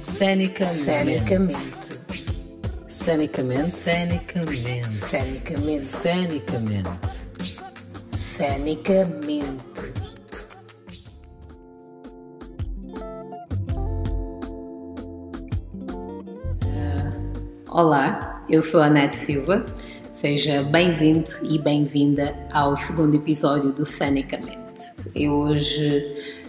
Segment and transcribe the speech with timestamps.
[0.00, 0.80] Cenicamente.
[0.80, 1.90] Cenicamente.
[2.88, 3.68] Cenicamente.
[3.68, 4.94] Cenicamente.
[4.94, 5.84] Cenicamente.
[5.84, 7.10] Cenicamente.
[8.16, 9.60] Cenicamente.
[17.68, 19.66] Olá, eu sou a Anete Silva.
[20.14, 24.60] Seja bem-vindo e bem-vinda ao segundo episódio do Cenicamente.
[25.14, 26.39] Eu hoje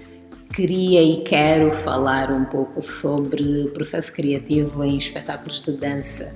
[0.52, 6.34] queria e quero falar um pouco sobre processo criativo em espetáculos de dança.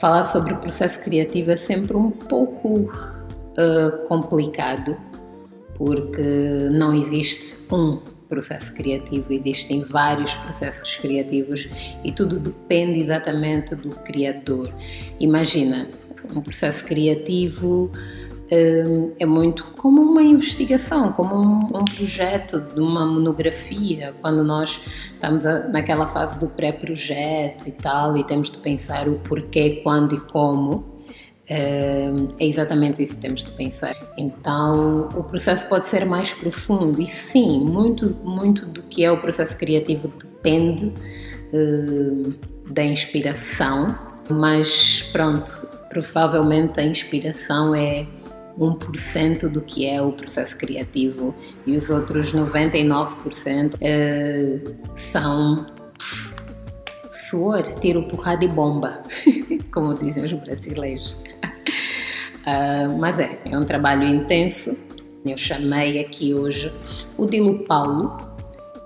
[0.00, 4.96] Falar sobre processo criativo é sempre um pouco uh, complicado,
[5.76, 7.98] porque não existe um
[8.28, 11.70] processo criativo, existem vários processos criativos
[12.04, 14.72] e tudo depende exatamente do criador.
[15.20, 15.88] Imagina,
[16.34, 17.90] um processo criativo
[18.48, 24.80] é muito como uma investigação, como um, um, projeto de uma monografia, quando nós
[25.14, 30.14] estamos a, naquela fase do pré-projeto e tal, e temos de pensar o porquê, quando
[30.14, 30.96] e como.
[31.48, 33.94] É exatamente isso que temos de pensar.
[34.18, 39.20] Então, o processo pode ser mais profundo e sim, muito, muito do que é o
[39.20, 40.86] processo criativo depende
[41.52, 42.34] uh,
[42.72, 43.96] da inspiração,
[44.28, 48.06] mas pronto, provavelmente a inspiração é
[48.58, 51.34] 1% do que é o processo criativo
[51.66, 55.66] e os outros 99% uh, são
[57.10, 59.02] suor, tiro, porrada e bomba,
[59.72, 61.16] como dizem os brasileiros.
[62.42, 64.78] Uh, mas é, é um trabalho intenso.
[65.24, 66.72] Eu chamei aqui hoje
[67.18, 68.16] o Dilo Paulo,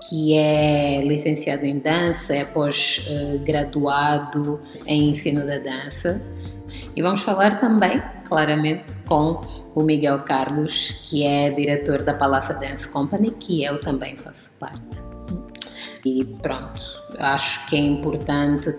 [0.09, 6.19] que é licenciado em dança, é pós-graduado em ensino da dança.
[6.95, 9.41] E vamos falar também, claramente, com
[9.75, 15.03] o Miguel Carlos, que é diretor da Palácio Dance Company, que eu também faço parte.
[16.05, 16.79] E pronto,
[17.19, 18.73] acho que é importante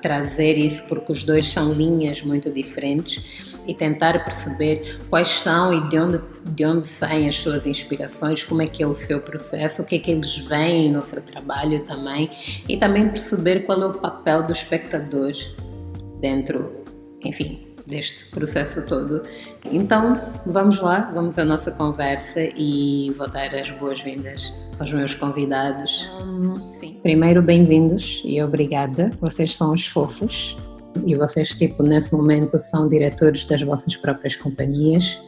[0.00, 5.90] trazer isso porque os dois são linhas muito diferentes e tentar perceber quais são e
[5.90, 9.82] de onde, de onde saem as suas inspirações, como é que é o seu processo,
[9.82, 12.30] o que é que eles veem no seu trabalho também
[12.66, 15.32] e também perceber qual é o papel do espectador
[16.18, 16.72] dentro,
[17.22, 19.22] enfim, deste processo todo.
[19.64, 26.08] Então, vamos lá, vamos à nossa conversa e vou dar as boas-vindas aos meus convidados.
[26.78, 27.00] sim.
[27.02, 29.10] Primeiro, bem-vindos e obrigada.
[29.20, 30.56] Vocês são os fofos
[31.04, 35.20] e vocês, tipo, nesse momento são diretores das vossas próprias companhias.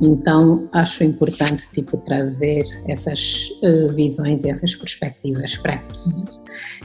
[0.00, 6.10] Então, acho importante, tipo, trazer essas uh, visões e essas perspectivas para aqui.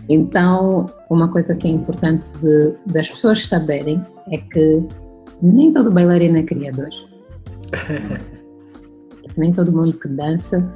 [0.10, 4.84] Então, uma coisa que é importante de, das pessoas saberem é que
[5.42, 6.90] nem todo bailarino é criador.
[9.38, 10.72] nem todo mundo que dança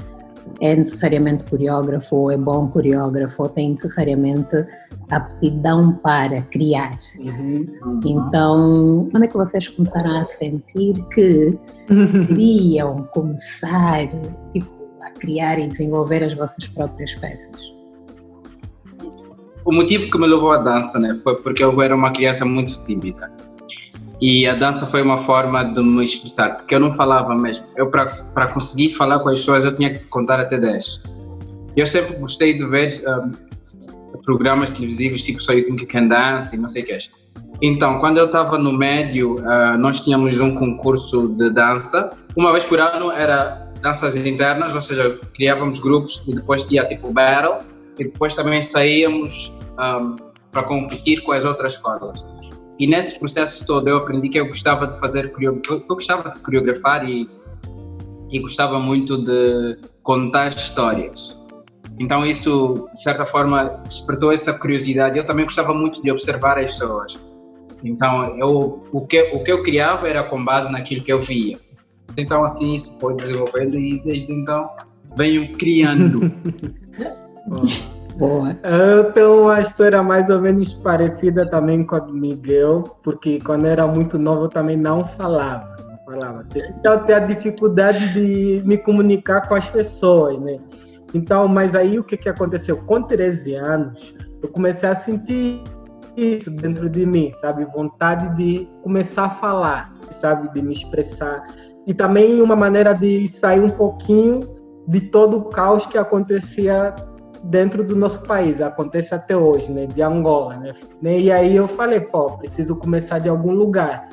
[0.62, 4.66] é necessariamente coreógrafo, ou é bom coreógrafo, ou tem necessariamente
[5.10, 6.96] aptidão para criar.
[7.20, 8.02] Uhum.
[8.04, 11.58] Então, quando é que vocês começaram a sentir que
[12.28, 14.08] queriam começar
[14.52, 14.70] tipo,
[15.02, 17.77] a criar e desenvolver as vossas próprias peças?
[19.68, 22.82] O motivo que me levou à dança né, foi porque eu era uma criança muito
[22.86, 23.30] tímida.
[24.22, 27.66] E a dança foi uma forma de me expressar, porque eu não falava mesmo.
[27.76, 31.04] Eu, para conseguir falar com as pessoas, eu tinha que contar até 10.
[31.76, 33.32] Eu sempre gostei de ver um,
[34.24, 36.98] programas televisivos tipo Só You Can Dance e não sei o que é.
[37.62, 42.12] Então, quando eu estava no médio, uh, nós tínhamos um concurso de dança.
[42.38, 47.12] Uma vez por ano era danças internas, ou seja, criávamos grupos e depois tinha tipo
[47.12, 47.66] battles
[48.00, 50.16] e depois também saíamos um,
[50.52, 52.26] para competir com as outras escolas.
[52.80, 57.08] E nesse processo todo eu aprendi que eu gostava de fazer eu gostava de coreografar
[57.08, 57.28] e,
[58.32, 61.40] e gostava muito de contar histórias.
[62.00, 65.18] Então isso de certa forma despertou essa curiosidade.
[65.18, 67.20] Eu também gostava muito de observar as pessoas.
[67.84, 71.60] Então eu o que o que eu criava era com base naquilo que eu via.
[72.16, 74.70] Então assim isso foi desenvolvendo e desde então
[75.16, 76.32] venho criando.
[78.18, 78.58] Boa.
[78.64, 83.68] Eu tenho uma história mais ou menos parecida também com a do Miguel, porque quando
[83.68, 85.76] era muito novo eu também não falava.
[85.88, 86.46] Não falava.
[86.56, 90.60] Então eu tenho a dificuldade de me comunicar com as pessoas, né?
[91.14, 92.78] Então, mas aí o que, que aconteceu?
[92.78, 95.64] Com 13 anos, eu comecei a sentir
[96.16, 97.66] isso dentro de mim, sabe?
[97.66, 100.52] Vontade de começar a falar, sabe?
[100.54, 101.46] De me expressar.
[101.86, 104.40] E também uma maneira de sair um pouquinho
[104.88, 106.96] de todo o caos que acontecia
[107.44, 110.58] dentro do nosso país, acontece até hoje, né, de Angola,
[111.02, 111.20] né?
[111.20, 114.10] E aí eu falei, pô, preciso começar de algum lugar.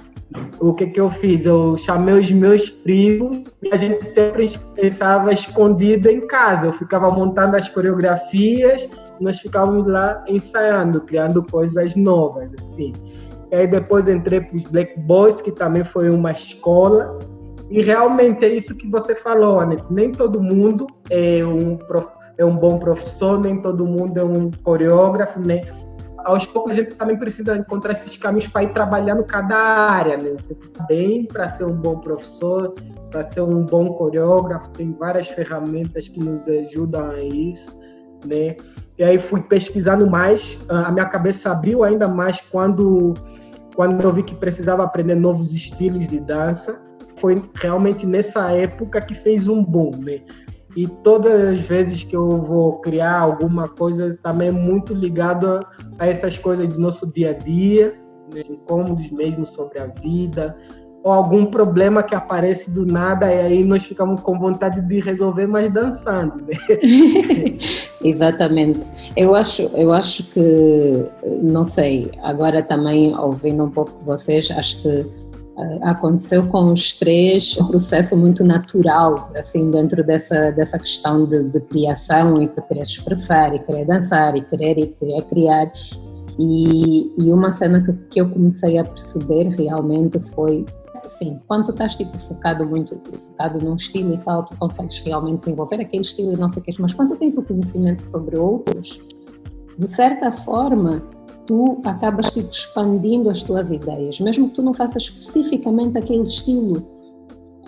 [0.58, 1.46] O que que eu fiz?
[1.46, 6.66] Eu chamei os meus primos e a gente sempre pensava escondido em casa.
[6.66, 8.88] Eu ficava montando as coreografias
[9.20, 12.92] nós ficávamos lá ensaiando, criando coisas novas, assim.
[13.50, 17.18] E aí depois entrei para os Black Boys, que também foi uma escola.
[17.70, 19.76] E realmente é isso que você falou, né?
[19.90, 21.78] Nem todo mundo é um,
[22.36, 25.60] é um bom professor, nem todo mundo é um coreógrafo, né?
[26.18, 30.30] Aos poucos a gente também precisa encontrar esses caminhos para ir trabalhando cada área, né?
[30.38, 32.74] Você precisa bem para ser um bom professor,
[33.10, 37.78] para ser um bom coreógrafo, tem várias ferramentas que nos ajudam a isso,
[38.26, 38.56] né?
[38.98, 43.14] E aí fui pesquisando mais, a minha cabeça abriu ainda mais quando
[43.74, 46.80] quando eu vi que precisava aprender novos estilos de dança.
[47.16, 50.20] Foi realmente nessa época que fez um boom, né?
[50.76, 55.60] E todas as vezes que eu vou criar alguma coisa também muito ligado
[55.98, 57.94] a, essas coisas do nosso dia a dia,
[58.48, 60.56] incômodos mesmo sobre a vida,
[61.04, 65.46] ou algum problema que aparece do nada e aí nós ficamos com vontade de resolver,
[65.46, 66.42] mas dançando.
[66.46, 66.56] Né?
[68.02, 69.12] Exatamente.
[69.14, 71.04] Eu acho, eu acho que,
[71.42, 75.06] não sei, agora também ouvindo um pouco de vocês, acho que
[75.82, 81.60] aconteceu com os três um processo muito natural, assim, dentro dessa, dessa questão de, de
[81.60, 85.72] criação e de querer expressar, e querer dançar, e querer, e querer criar.
[86.38, 90.64] E, e uma cena que, que eu comecei a perceber realmente foi
[91.06, 95.40] Sim, quando tu estás tipo, focado muito, focado num estilo e tal, tu consegues realmente
[95.40, 98.36] desenvolver aquele estilo e não sei o que, mas quando tu tens o conhecimento sobre
[98.38, 99.00] outros,
[99.76, 101.02] de certa forma,
[101.46, 106.86] tu acabas tipo, expandindo as tuas ideias, mesmo que tu não faças especificamente aquele estilo,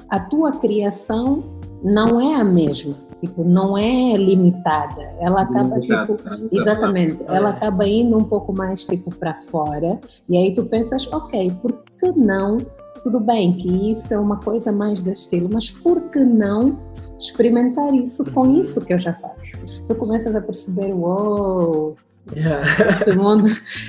[0.09, 1.43] a tua criação
[1.83, 6.17] não é a mesma, tipo, não é limitada, ela acaba tipo,
[6.51, 10.01] exatamente, ela acaba indo um pouco mais tipo para fora.
[10.29, 12.59] E aí tu pensas, ok, por que não?
[13.03, 16.77] Tudo bem que isso é uma coisa mais desse estilo, mas por que não
[17.19, 18.61] experimentar isso com uhum.
[18.61, 19.59] isso que eu já faço?
[19.87, 21.97] Tu começas a perceber, uou,
[22.35, 22.65] Yeah.
[23.01, 23.45] Esse, mundo,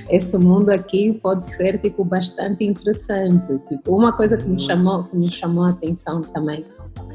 [0.09, 3.57] esse mundo aqui pode ser tipo bastante interessante.
[3.67, 4.59] Tipo, uma coisa que me uhum.
[4.59, 6.63] chamou, que me chamou a atenção também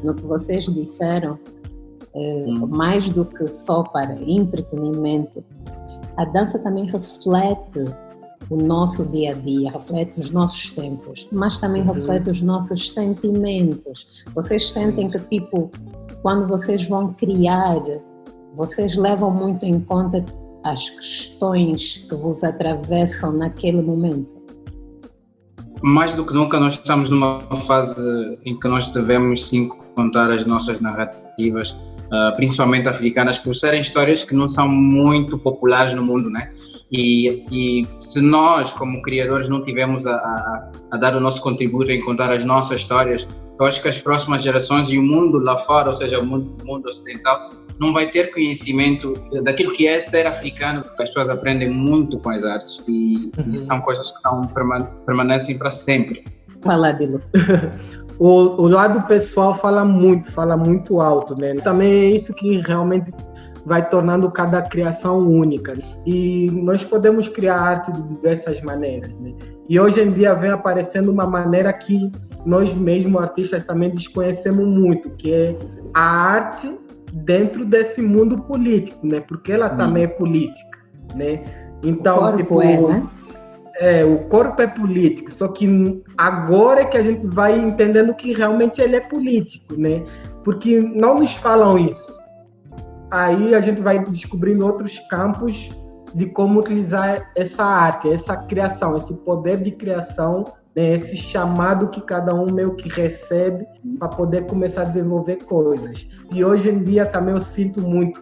[0.05, 1.39] no que vocês disseram,
[2.15, 5.45] é, mais do que só para entretenimento,
[6.17, 7.85] a dança também reflete
[8.51, 11.93] o nosso dia a dia, reflete os nossos tempos, mas também uhum.
[11.93, 14.07] reflete os nossos sentimentos.
[14.35, 15.71] Vocês sentem que, tipo,
[16.21, 17.81] quando vocês vão criar,
[18.55, 20.25] vocês levam muito em conta
[20.65, 24.41] as questões que vos atravessam naquele momento?
[25.83, 30.47] Mais do que nunca, nós estamos numa fase em que nós devemos sim contar as
[30.47, 36.31] nossas narrativas, uh, principalmente africanas, por serem histórias que não são muito populares no mundo,
[36.31, 36.49] né?
[36.93, 41.91] E, e se nós, como criadores, não tivermos a, a, a, dar o nosso contributo
[41.91, 43.27] em contar as nossas histórias,
[43.59, 46.55] eu acho que as próximas gerações e o mundo lá fora, ou seja, o mundo,
[46.63, 47.49] o mundo ocidental,
[47.81, 50.81] não vai ter conhecimento daquilo que é ser africano.
[50.81, 53.53] As pessoas aprendem muito com as artes e, uhum.
[53.53, 54.43] e são coisas que são,
[55.07, 56.25] permanecem para sempre.
[56.61, 57.23] Fala, Dilo.
[58.19, 61.55] o, o lado pessoal fala muito, fala muito alto, né?
[61.55, 63.11] Também é isso que realmente
[63.65, 65.75] vai tornando cada criação única.
[66.05, 69.17] E nós podemos criar arte de diversas maneiras.
[69.19, 69.33] Né?
[69.69, 72.11] E hoje em dia vem aparecendo uma maneira que
[72.45, 75.57] nós mesmos, artistas, também desconhecemos muito, que é
[75.95, 76.79] a arte
[77.13, 79.21] dentro desse mundo político, né?
[79.21, 79.77] Porque ela hum.
[79.77, 80.79] também é política,
[81.15, 81.45] né?
[81.85, 83.07] Então, o corpo tipo, é, né?
[83.77, 88.33] É, o corpo é político, só que agora é que a gente vai entendendo que
[88.33, 90.03] realmente ele é político, né?
[90.43, 92.22] Porque não nos falam isso
[93.13, 95.71] aí a gente vai descobrindo outros campos
[96.15, 102.01] de como utilizar essa arte, essa criação, esse poder de criação, né, esse chamado que
[102.01, 103.67] cada um meio que recebe
[103.99, 106.09] para poder começar a desenvolver coisas.
[106.33, 108.21] E hoje em dia também eu sinto muito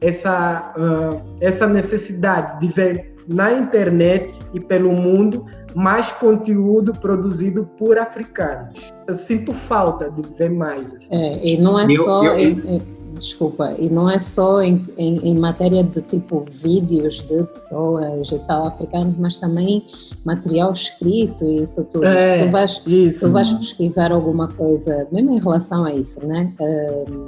[0.00, 7.96] essa, uh, essa necessidade de ver na internet e pelo mundo mais conteúdo produzido por
[7.96, 8.92] africanos.
[9.06, 10.96] Eu sinto falta de ver mais.
[11.10, 12.24] É, e não é eu, só.
[12.24, 17.44] Eu, eu desculpa, e não é só em, em, em, matéria de tipo vídeos de
[17.44, 19.84] pessoas e tal africanos, mas também
[20.24, 22.04] material escrito e isso tudo.
[22.04, 23.20] É, se, tu vais, isso.
[23.20, 26.52] tu vais pesquisar alguma coisa, mesmo em relação a isso, né?
[26.60, 27.24] Um,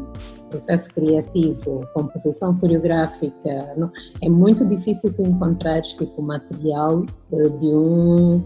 [0.48, 3.90] processo criativo, composição coreográfica, não,
[4.22, 8.42] é muito difícil tu encontrares tipo material uh, de um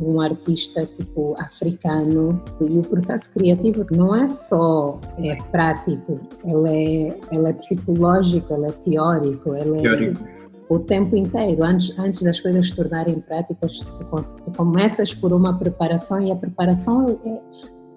[0.00, 7.18] um artista tipo africano e o processo criativo não é só é prático, ele é,
[7.32, 10.24] ele é psicológico, ele é teórico, ele é teórico.
[10.68, 11.64] o tempo inteiro.
[11.64, 16.36] Antes, antes das coisas se tornarem práticas, tu, tu começas por uma preparação e a
[16.36, 17.40] preparação é,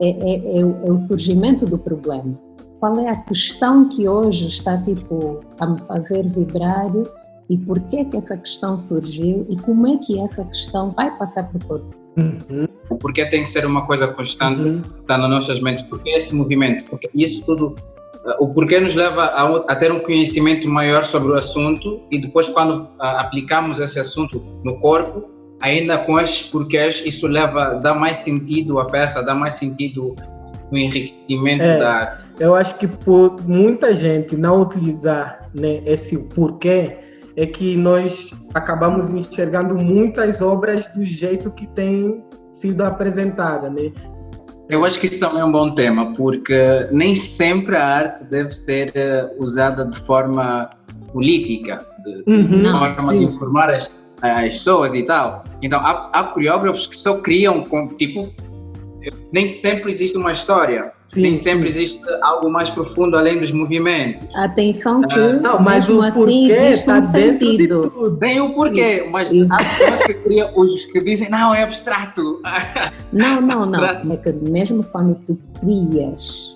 [0.02, 2.38] é, é, é, o, é o surgimento do problema.
[2.80, 6.92] Qual é a questão que hoje está tipo a me fazer vibrar
[7.50, 11.44] e por que que essa questão surgiu e como é que essa questão vai passar
[11.44, 11.96] para o corpo.
[12.18, 12.68] Uhum.
[12.90, 14.82] O porquê tem que ser uma coisa constante, Uhum.
[15.02, 15.84] está nas nossas mentes.
[15.84, 17.76] Porque esse movimento, porque isso tudo,
[18.26, 22.20] eh, o porquê nos leva a, a ter um conhecimento maior sobre o assunto e
[22.20, 25.30] depois quando ah, aplicamos esse assunto no corpo,
[25.62, 30.16] ainda com esses porquês, isso leva, dá mais sentido à peça, dá mais sentido
[30.72, 31.78] no enriquecimento É.
[31.80, 32.26] da arte.
[32.40, 36.98] Eu acho que por muita gente não utilizar né, esse porquê,
[37.36, 42.24] é que nós acabamos enxergando muitas obras do jeito que tem
[42.54, 43.92] sido apresentada, né?
[44.70, 48.52] Eu acho que isso também é um bom tema, porque nem sempre a arte deve
[48.52, 50.70] ser eh, usada de forma
[51.12, 53.20] política, de, Uhum, forma sim.
[53.20, 55.44] de informar as, as pessoas e tal.
[55.62, 58.30] Então, há, há coreógrafos que só criam com, tipo,
[59.34, 61.44] nem sempre existe uma história, Sim, nem sim.
[61.44, 64.34] sempre existe algo mais profundo além dos movimentos.
[64.36, 67.90] Atenção que, Ah, Não, mas mesmo o assim, porquê existe está um dentro de sentido.
[67.90, 68.18] tudo.
[68.18, 69.48] Tem o porquê, mas Isso.
[69.52, 72.42] há pessoas que criam, os que dizem, não, é abstrato.
[73.12, 73.84] Não, não, não.
[73.86, 76.56] É que mesmo quando tu crias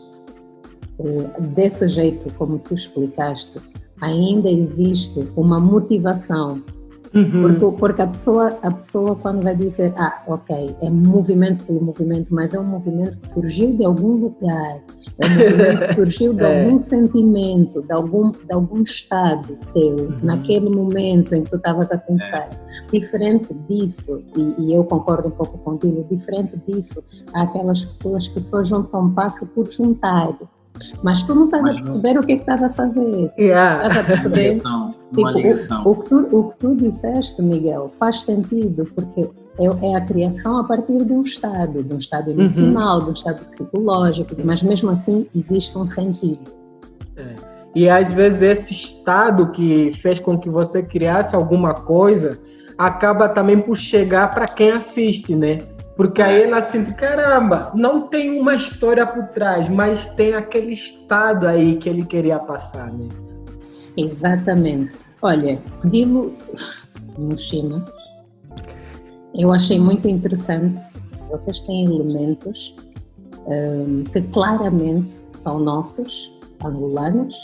[1.00, 3.60] eh, desse jeito como tu explicaste,
[4.02, 6.62] ainda existe uma motivação.
[7.16, 7.42] Uhum.
[7.58, 12.34] Porque, porque a, pessoa, a pessoa quando vai dizer, ah, ok, é movimento pelo movimento,
[12.34, 14.80] mas é um movimento que surgiu de algum lugar,
[15.20, 16.66] é um movimento que surgiu de É.
[16.66, 20.18] algum sentimento, de algum, de algum estado teu, Uhum.
[20.24, 22.50] naquele momento em que tu estavas a pensar.
[22.92, 27.02] Diferente disso, e, e eu concordo um pouco contigo, diferente disso,
[27.34, 30.34] há aquelas pessoas que só juntam passo por juntar.
[31.02, 33.32] Mas tu não estás a não- perceber o que é que estás a fazer.
[33.40, 33.88] Yeah.
[33.88, 34.62] Estás a perceber?
[35.12, 35.84] Ligação, Tipo, uma ligação.
[35.86, 40.02] o, o que tu, o que tu disseste, Miguel, faz sentido, porque é, é a
[40.02, 42.40] criação a partir de um estado, de um estado Uhum.
[42.42, 46.52] emocional, de um estado psicológico, mas mesmo assim existe um sentido.
[47.16, 47.36] É.
[47.74, 52.40] E às vezes esse estado que fez com que você criasse alguma coisa
[52.78, 55.60] acaba também por chegar para quem assiste, né?
[55.96, 61.48] Porque aí ela sente, caramba, não tem uma história por trás, mas tem aquele estado
[61.48, 63.08] aí que ele queria passar, né?
[63.98, 65.00] Exatamente.
[65.22, 66.34] Olha, Dilo
[67.18, 67.84] Mushima,
[69.34, 70.84] eu achei muito interessante.
[71.30, 72.76] Vocês têm elementos
[73.48, 76.32] hum, que claramente são nossos,
[76.64, 77.36] angolanos,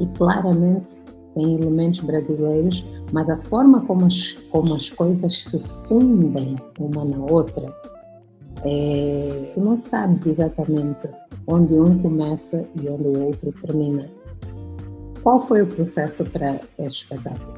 [0.00, 0.90] e claramente
[1.34, 7.18] têm elementos brasileiros, mas a forma como as, como as coisas se fundem uma na
[7.18, 7.72] outra,
[8.64, 11.08] é, tu não sabes exatamente
[11.46, 14.06] onde um começa e onde o outro termina.
[15.24, 17.54] Qual foi o processo para esse espetáculo?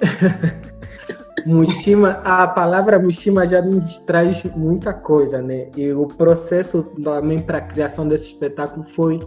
[1.46, 5.68] Mushima, a palavra Mushima já nos traz muita coisa, né?
[5.76, 9.18] E o processo também para a criação desse espetáculo foi,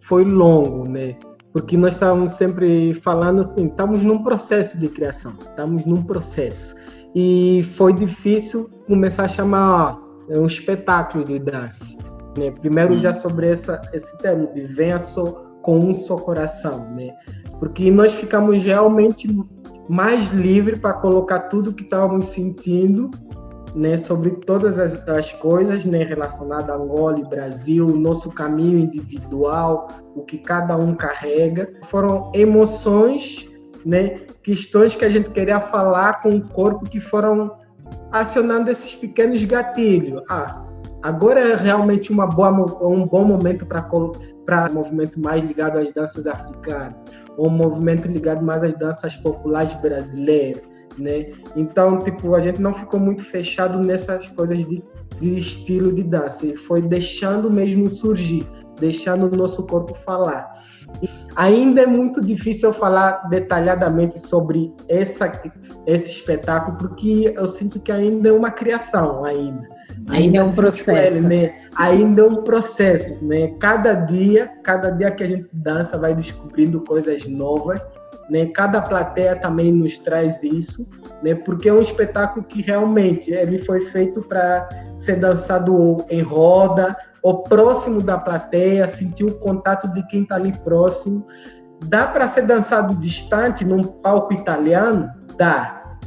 [0.00, 1.16] foi longo, né?
[1.52, 6.76] Porque nós estávamos sempre falando assim, estamos num processo de criação, estamos num processo.
[7.16, 11.96] E foi difícil começar a chamar ó, é um espetáculo de dança.
[12.38, 12.52] Né?
[12.52, 17.12] Primeiro já sobre essa, esse termo de venha só com um só coração, né?
[17.58, 19.28] Porque nós ficamos realmente
[19.88, 23.10] mais livre para colocar tudo que estávamos sentindo,
[23.74, 29.88] né, sobre todas as, as coisas, né, relacionadas a Angola e Brasil, nosso caminho individual,
[30.14, 31.70] o que cada um carrega.
[31.88, 33.46] Foram emoções,
[33.84, 37.52] né, questões que a gente queria falar com o corpo que foram
[38.12, 40.22] acionando esses pequenos gatilhos.
[40.30, 40.64] Ah,
[41.02, 42.50] agora é realmente uma boa,
[42.82, 43.82] um bom momento para
[44.46, 46.94] para movimento mais ligado às danças africanas
[47.36, 50.62] ou um movimento ligado mais às danças populares brasileiras,
[50.98, 51.32] né?
[51.54, 54.82] Então, tipo, a gente não ficou muito fechado nessas coisas de,
[55.20, 58.48] de estilo de dança e foi deixando mesmo surgir,
[58.78, 60.50] deixando o nosso corpo falar.
[61.02, 65.30] E ainda é muito difícil eu falar detalhadamente sobre essa,
[65.86, 69.68] esse espetáculo, porque eu sinto que ainda é uma criação ainda.
[70.10, 71.22] Ainda é um processo.
[71.22, 71.54] Né?
[71.74, 73.48] Ainda é um processo, né?
[73.58, 77.80] Cada dia, cada dia que a gente dança vai descobrindo coisas novas,
[78.30, 78.46] né?
[78.46, 80.88] Cada plateia também nos traz isso,
[81.22, 81.34] né?
[81.34, 87.42] Porque é um espetáculo que realmente ele foi feito para ser dançado em roda, ou
[87.42, 91.26] próximo da plateia, sentir o contato de quem está ali próximo.
[91.86, 95.10] Dá para ser dançado distante num palco italiano?
[95.36, 95.98] Dá,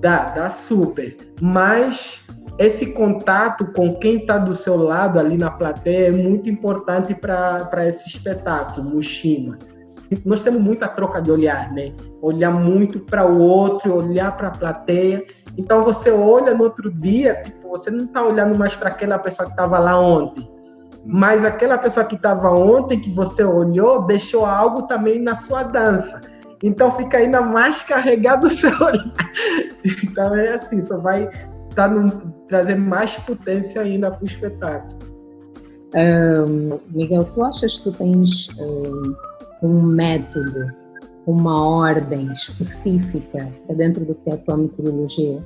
[0.00, 1.16] dá, dá super.
[1.40, 2.24] Mas
[2.58, 7.86] esse contato com quem está do seu lado ali na plateia é muito importante para
[7.86, 9.56] esse espetáculo, Mushima.
[10.24, 11.92] Nós temos muita troca de olhar, né?
[12.20, 15.24] Olhar muito para o outro, olhar para a plateia.
[15.56, 19.46] Então você olha no outro dia, tipo, você não está olhando mais para aquela pessoa
[19.46, 20.48] que estava lá ontem,
[21.04, 26.20] mas aquela pessoa que estava ontem que você olhou deixou algo também na sua dança.
[26.62, 29.14] então fica ainda mais carregado o seu olhar.
[30.02, 31.28] Então é assim, só vai
[31.74, 32.08] tá num,
[32.48, 34.98] trazer mais potência ainda para o espetáculo.
[35.94, 39.14] Um, Miguel, tu achas que tu tens um,
[39.62, 40.70] um método,
[41.26, 45.42] uma ordem específica dentro do que é a tua metodologia?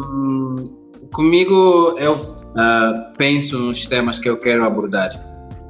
[0.00, 0.64] Hum,
[1.12, 5.10] comigo, eu uh, penso nos temas que eu quero abordar.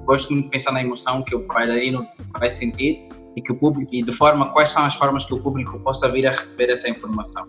[0.04, 2.06] Gosto muito de pensar na emoção que o bailarino
[2.38, 5.40] vai sentir e que o público e de forma quais são as formas que o
[5.40, 7.46] público possa vir a receber essa informação.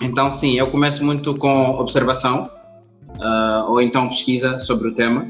[0.00, 2.50] Então, sim, eu começo muito com observação
[3.18, 5.26] uh, ou então pesquisa sobre o tema.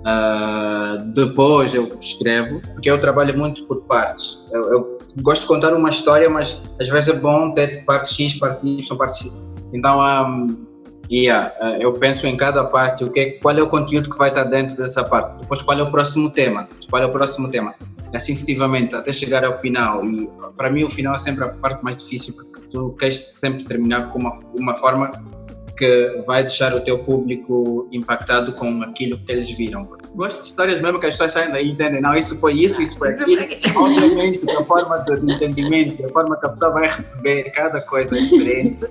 [0.00, 4.46] Uh, depois eu escrevo, porque eu trabalho muito por partes.
[4.50, 8.38] Eu, eu, gosto de contar uma história, mas às vezes é bom ter parte X,
[8.38, 9.34] parte Y, parte X.
[9.74, 10.66] Então, um,
[11.10, 14.30] yeah, uh, eu penso em cada parte, o que, qual é o conteúdo que vai
[14.30, 15.40] estar dentro dessa parte.
[15.40, 16.66] Depois, qual é o próximo tema.
[16.88, 17.74] Qual é o próximo tema.
[18.14, 20.04] Assim sucessivamente, até chegar ao final.
[20.04, 23.64] E para mim, o final é sempre a parte mais difícil, porque tu queres sempre
[23.64, 25.10] terminar com uma, uma forma
[25.80, 29.88] que vai deixar o teu público impactado com aquilo que eles viram.
[30.14, 32.82] Gosto de histórias mesmo que as pessoas saem daí e entendem, não, isso foi isso,
[32.82, 33.40] isso foi aquilo.
[33.74, 38.20] Obviamente, a forma de entendimento, a forma que a pessoa vai receber cada coisa é
[38.20, 38.84] diferente.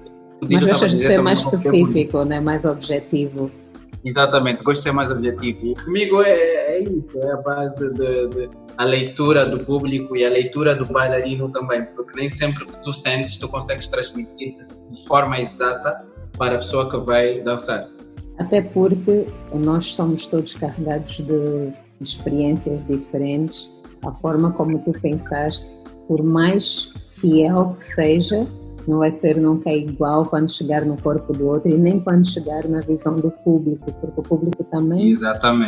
[0.49, 2.39] Mas gostas de ser mais específico, né?
[2.39, 3.51] mais objetivo.
[4.03, 5.73] Exatamente, gosto de ser mais objetivo.
[5.83, 10.29] Comigo é, é isso, é a base de, de, a leitura do público e a
[10.29, 15.39] leitura do bailarino também, porque nem sempre que tu sentes tu consegues transmitir de forma
[15.39, 16.05] exata
[16.37, 17.89] para a pessoa que vai dançar.
[18.37, 23.69] Até porque nós somos todos carregados de, de experiências diferentes.
[24.05, 25.77] A forma como tu pensaste,
[26.07, 28.47] por mais fiel que seja,
[28.87, 32.67] não vai ser nunca igual quando chegar no corpo do outro e nem quando chegar
[32.67, 35.13] na visão do público, porque o público também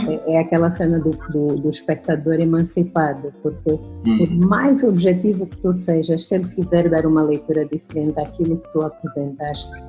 [0.08, 4.18] é, é, aquela cena do, do, do, espectador emancipado, porque hum.
[4.18, 8.72] por mais objetivo que tu sejas, se ele quiser dar uma leitura diferente daquilo que
[8.72, 9.84] tu apresentaste,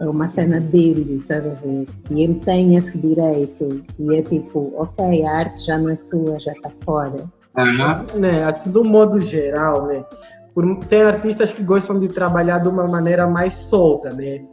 [0.00, 1.86] é uma cena dele, está a ver?
[2.10, 6.38] E ele tem esse direito, e é tipo, ok, a arte já não é tua,
[6.40, 7.24] já está fora.
[7.56, 8.20] Uhum.
[8.20, 10.04] Né, assim, do modo geral, né?
[10.88, 14.44] Tem artistas que gostam de trabalhar de uma maneira mais solta, né?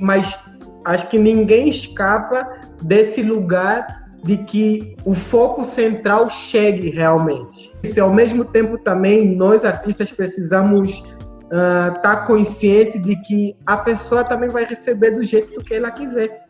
[0.00, 0.42] Mas
[0.84, 2.48] acho que ninguém escapa
[2.82, 7.72] desse lugar de que o foco central chegue realmente.
[7.84, 13.76] E ao mesmo tempo também nós artistas precisamos estar uh, tá consciente de que a
[13.76, 16.46] pessoa também vai receber do jeito que ela quiser.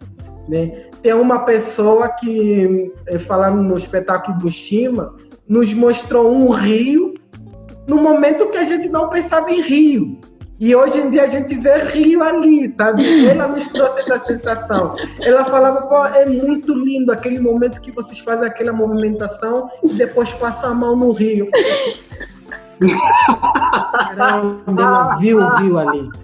[0.48, 0.86] Né?
[1.02, 5.14] Tem uma pessoa que, eh, falando no espetáculo do Shima,
[5.48, 7.13] nos mostrou um rio
[7.86, 10.18] no momento que a gente não pensava em Rio.
[10.58, 13.26] E hoje em dia a gente vê Rio ali, sabe?
[13.26, 14.94] Ela nos trouxe essa sensação.
[15.20, 20.32] Ela falava, pô, é muito lindo aquele momento que vocês fazem aquela movimentação e depois
[20.34, 21.48] passam a mão no Rio.
[24.16, 26.23] Caramba, ela viu o Rio ali.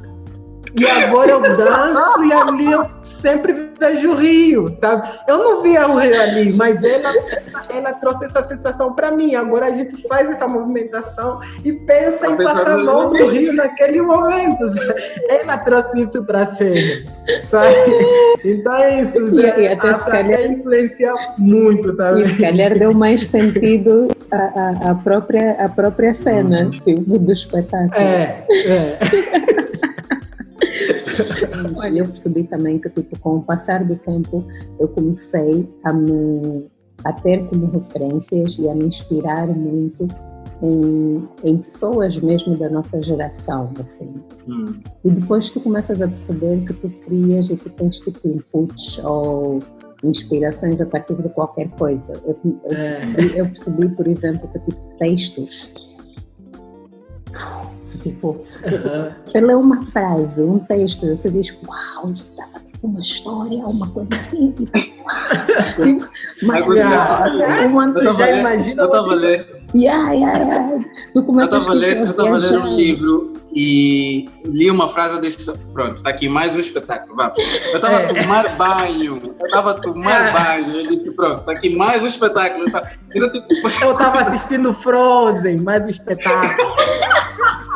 [0.79, 5.09] E agora eu danço e ali eu sempre vejo o rio, sabe?
[5.27, 7.13] Eu não via o rio ali, mas ela,
[7.69, 9.35] ela trouxe essa sensação para mim.
[9.35, 14.03] Agora a gente faz essa movimentação e pensa em passar a mão no rio naquele
[14.03, 14.65] momento.
[15.29, 17.11] Ela trouxe isso para cena.
[17.51, 17.75] Sabe?
[18.45, 19.19] Então é isso.
[19.29, 22.25] E, e até a se calhar influencia muito também.
[22.25, 26.71] E se calhar deu mais sentido a, a, a própria, a própria cena uhum.
[26.71, 27.95] tipo, do espetáculo.
[27.95, 28.99] É, é.
[31.79, 34.45] Olha, eu percebi também que, tipo, com o passar do tempo,
[34.79, 36.69] eu comecei a me
[37.05, 40.07] a ter como referências e a me inspirar muito
[40.63, 44.13] em, em pessoas mesmo da nossa geração, assim.
[44.47, 44.81] Hum.
[45.05, 49.59] E depois tu começas a perceber que tu crias e tu tens tipo inputs ou
[50.05, 52.13] inspirações a partir de qualquer coisa.
[52.25, 53.41] Eu, eu, é.
[53.41, 55.71] eu percebi, por exemplo, que tipo textos
[58.03, 58.29] Tipo,
[58.65, 59.13] uhum.
[59.25, 63.89] você lê uma frase, um texto, você diz, uau, isso estava tipo uma história, uma
[63.91, 65.85] coisa assim, tipo, uau.
[65.85, 66.09] tipo,
[66.43, 68.83] mas, eu já imagina.
[68.83, 69.61] Eu estava lendo.
[69.75, 70.85] Yeah, yeah, yeah.
[71.13, 76.11] Tu eu estava lendo, lendo um livro e li uma frase e disse, pronto, está
[76.11, 77.37] aqui mais um espetáculo, vamos.
[77.39, 78.23] Eu estava a é.
[78.23, 80.33] tomar banho, eu estava a tomar é.
[80.33, 82.67] banho, eu disse, pronto, está aqui mais um espetáculo.
[83.15, 83.33] Eu
[83.93, 86.71] estava assistindo Frozen, mais um espetáculo.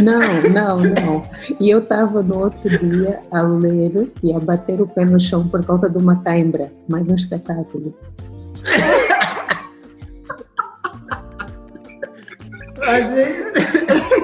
[0.00, 1.22] Não, não, não.
[1.60, 5.46] E eu estava no outro dia a ler e a bater o pé no chão
[5.46, 7.94] por causa de uma cãibra, mais um espetáculo.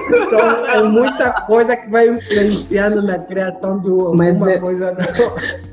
[0.09, 4.97] então, é muita coisa que vai influenciando na criação de alguma eu, coisa.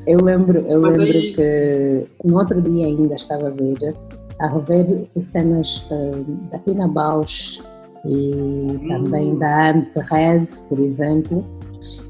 [0.07, 3.95] Eu lembro, eu lembro é que no outro dia ainda estava a ver
[4.39, 7.61] a rever cenas uh, da Pina Bausch
[8.07, 11.45] e também da Anne Therese, por exemplo,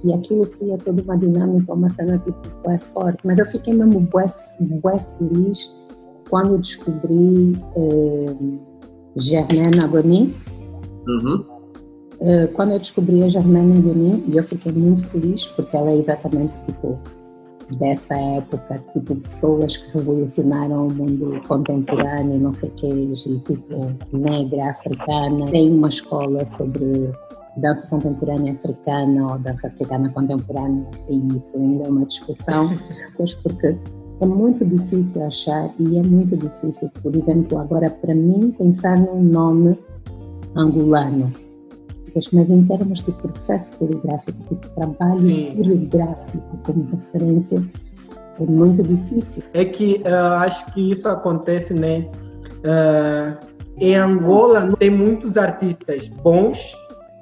[0.04, 3.18] e aquilo cria toda uma dinâmica, uma cena tipo bué forte.
[3.24, 4.26] Mas eu fiquei mesmo bué,
[4.60, 5.70] bué feliz
[6.28, 8.58] quando descobri uh,
[9.16, 10.34] Germaine Agoni.
[11.08, 11.44] Uhum.
[12.20, 15.96] Uh, quando eu descobri a Germaine Agoni, e eu fiquei muito feliz porque ela é
[15.96, 16.98] exatamente tipo
[17.78, 23.92] dessa época, tipo pessoas que revolucionaram o mundo contemporâneo, não sei o que, e tipo
[24.12, 25.46] negra, africana.
[25.50, 27.10] Tem uma escola sobre
[27.56, 32.74] dança contemporânea africana ou dança africana contemporânea, enfim, isso ainda é uma discussão,
[33.42, 33.76] porque
[34.20, 39.22] é muito difícil achar e é muito difícil, por exemplo, agora para mim pensar num
[39.22, 39.78] nome
[40.54, 41.32] angolano,
[42.32, 45.54] mas em termos de processo coreográfico, de trabalho Sim.
[45.56, 47.62] coreográfico como referência,
[48.40, 49.42] é muito difícil.
[49.54, 52.08] É que uh, acho que isso acontece, né?
[52.58, 53.36] Uh,
[53.78, 56.74] em Angola tem muitos artistas bons,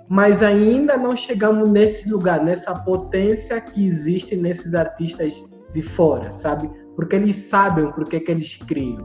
[0.08, 6.70] mas ainda não chegamos nesse lugar, nessa potência que existe nesses artistas de fora, sabe?
[6.96, 8.98] porque eles sabem por que eles criam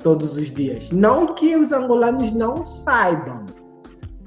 [0.00, 0.90] todos os dias.
[0.90, 3.44] Não que os angolanos não saibam.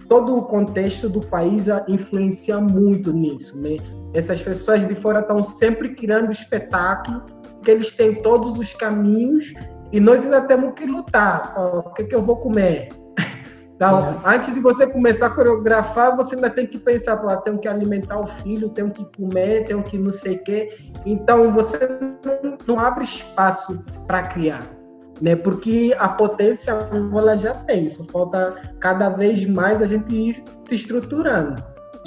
[0.08, 3.78] Todo o contexto do país influencia muito nisso, né?
[4.14, 7.24] Essas pessoas de fora estão sempre criando espetáculo,
[7.64, 9.54] que eles têm todos os caminhos
[9.92, 11.54] e nós ainda temos que lutar.
[11.58, 12.90] o que, que eu vou comer?
[13.76, 14.36] Então, é.
[14.36, 18.18] antes de você começar a coreografar, você ainda tem que pensar, pô, tenho que alimentar
[18.18, 20.78] o filho, tenho que comer, tenho que não sei o quê.
[21.06, 24.62] Então, você não, não abre espaço para criar,
[25.22, 25.36] né?
[25.36, 30.34] Porque a potência ela já tem, só falta cada vez mais a gente ir
[30.68, 31.62] se estruturando.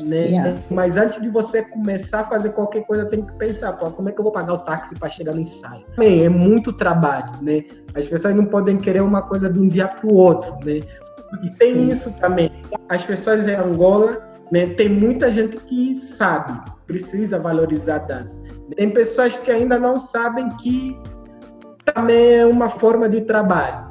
[0.05, 0.29] Né?
[0.29, 0.61] Yeah.
[0.71, 4.21] Mas antes de você começar a fazer qualquer coisa, tem que pensar, como é que
[4.21, 5.85] eu vou pagar o táxi para chegar no ensaio?
[5.99, 7.64] É muito trabalho, né?
[7.94, 10.81] As pessoas não podem querer uma coisa de um dia para o outro, né?
[11.31, 11.90] Porque tem Sim.
[11.90, 12.53] isso também.
[12.88, 18.40] As pessoas em Angola, né, tem muita gente que sabe, precisa valorizar a dança.
[18.77, 20.97] Tem pessoas que ainda não sabem que
[21.99, 23.89] também é uma forma de trabalho.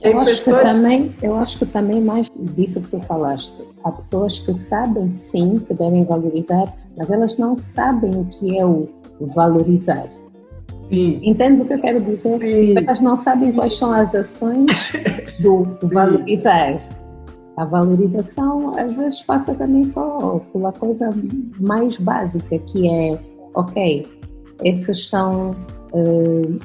[0.00, 0.62] eu acho, pessoas...
[0.62, 3.54] que também, eu acho que também mais disso que tu falaste.
[3.82, 8.64] Há pessoas que sabem sim que devem valorizar, mas elas não sabem o que é
[8.64, 8.88] o
[9.20, 10.06] valorizar.
[10.88, 11.20] Sim.
[11.22, 12.38] Entendes o que eu quero dizer?
[12.38, 12.74] Sim.
[12.78, 14.92] Elas não sabem quais são as ações
[15.40, 16.80] do valorizar.
[17.56, 21.10] A valorização às vezes passa também só pela coisa
[21.60, 23.18] mais básica, que é,
[23.54, 24.06] ok,
[24.64, 25.54] esses são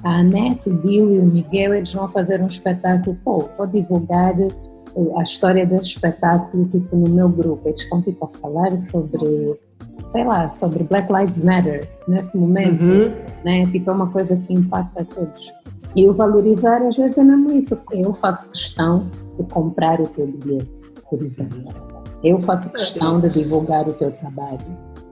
[0.03, 4.35] a Anete, o Dio e o Miguel, eles vão fazer um espetáculo, pô, vou divulgar
[4.39, 7.67] uh, a história desse espetáculo tipo no meu grupo.
[7.67, 9.57] Eles estão tipo a falar sobre
[10.07, 13.13] sei lá, sobre Black Lives Matter nesse momento, uhum.
[13.43, 13.65] né?
[13.65, 15.53] Tipo, é uma coisa que impacta a todos.
[15.95, 17.77] E o valorizar, às vezes, é mesmo isso.
[17.91, 21.65] Eu faço questão de comprar o teu bilhete, por exemplo.
[22.23, 24.59] Eu faço questão de divulgar o teu trabalho.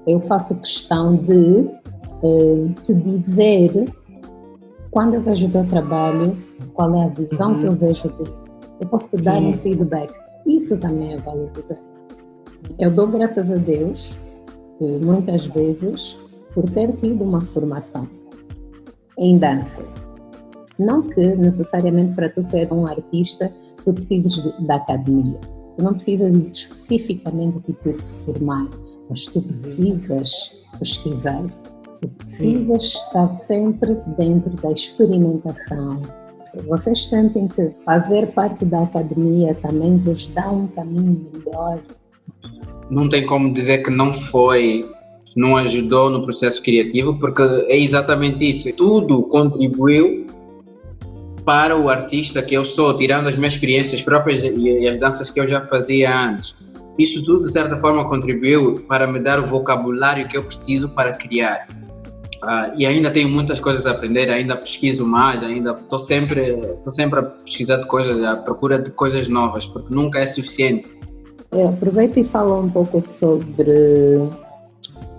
[0.07, 1.67] Eu faço questão de
[2.23, 3.93] uh, te dizer,
[4.95, 6.37] quando eu vejo o teu trabalho,
[6.73, 7.59] qual é a visão uhum.
[7.59, 8.33] que eu vejo dele.
[8.79, 9.49] Eu posso te dar Sim.
[9.49, 10.13] um feedback.
[10.47, 11.77] Isso também é valorizar.
[12.79, 14.17] Eu dou graças a Deus
[14.79, 16.17] muitas vezes
[16.53, 18.07] por ter tido uma formação
[19.19, 19.83] em dança.
[20.79, 23.51] Não que necessariamente para tu ser um artista
[23.83, 25.37] tu precises da academia.
[25.75, 28.69] Tu não precisas especificamente de te formar,
[29.09, 31.43] mas tu precisas pesquisar.
[32.05, 36.01] Tu precisas estar sempre dentro da experimentação.
[36.67, 41.81] Vocês sentem que fazer parte da academia também vos dá um caminho melhor
[42.89, 44.87] não tem como dizer que não foi,
[45.35, 48.71] não ajudou no processo criativo, porque é exatamente isso.
[48.73, 50.27] Tudo contribuiu
[51.43, 55.39] para o artista que eu sou, tirando as minhas experiências próprias e as danças que
[55.39, 56.57] eu já fazia antes.
[56.97, 61.11] Isso tudo, de certa forma, contribuiu para me dar o vocabulário que eu preciso para
[61.11, 61.67] criar.
[62.45, 66.91] Uh, e ainda tenho muitas coisas a aprender, ainda pesquiso mais, ainda estou sempre, estou
[66.91, 70.91] sempre a pesquisar de coisas, à procura de coisas novas, porque nunca é suficiente.
[71.51, 74.17] É, aproveita e fala um pouco sobre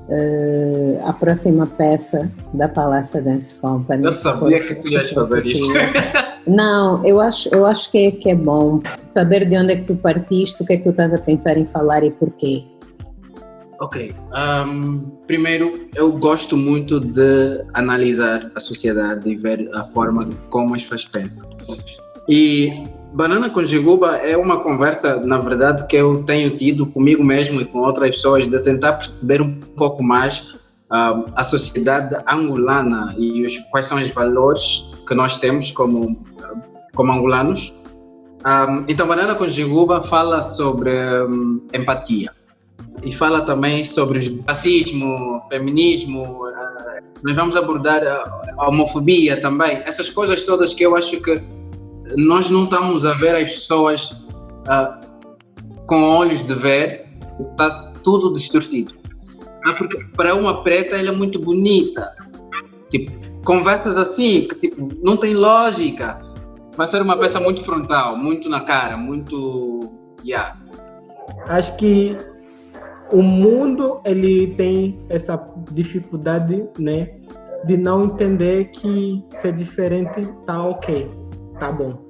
[0.08, 4.04] uh, a próxima peça da Palácio Dance Company.
[4.04, 5.72] Eu sabia que tu ias fazer isso.
[6.46, 9.84] Não, eu acho, eu acho que, é, que é bom saber de onde é que
[9.84, 12.64] tu partiste, o que é que tu estás a pensar em falar e porquê.
[13.80, 14.14] Ok.
[14.32, 20.82] Um, primeiro, eu gosto muito de analisar a sociedade e ver a forma como as
[20.82, 21.46] pessoas pensam.
[22.28, 22.72] E
[23.12, 27.64] Banana com Jiguba é uma conversa, na verdade, que eu tenho tido comigo mesmo e
[27.64, 30.54] com outras pessoas de tentar perceber um pouco mais
[30.90, 36.24] uh, a sociedade angolana e os, quais são os valores que nós temos como
[36.94, 37.74] como angolanos.
[38.44, 40.90] Um, então, Banana com Giguba fala sobre
[41.24, 42.32] um, empatia
[43.04, 46.22] e fala também sobre racismo, feminismo.
[46.22, 49.82] Uh, nós vamos abordar a, a homofobia também.
[49.84, 51.40] Essas coisas todas que eu acho que
[52.16, 55.06] nós não estamos a ver as pessoas uh,
[55.86, 57.06] com olhos de ver,
[57.50, 58.94] está tudo distorcido.
[59.64, 62.14] Ah, porque para uma preta ela é muito bonita.
[62.90, 63.12] Tipo,
[63.44, 66.18] conversas assim, que tipo, não tem lógica.
[66.76, 69.92] Vai ser uma peça muito frontal, muito na cara, muito.
[70.24, 70.56] Yeah.
[71.48, 72.16] Acho que
[73.12, 75.36] o mundo ele tem essa
[75.72, 77.10] dificuldade, né,
[77.64, 81.10] de não entender que ser diferente tá ok,
[81.58, 82.05] tá bom.